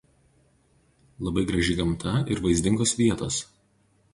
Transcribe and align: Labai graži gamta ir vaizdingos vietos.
Labai 1.27 1.43
graži 1.51 1.75
gamta 1.81 2.15
ir 2.37 2.41
vaizdingos 2.47 2.95
vietos. 3.03 3.39